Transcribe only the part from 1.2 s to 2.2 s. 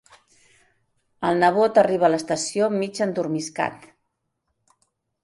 El nebot arriba a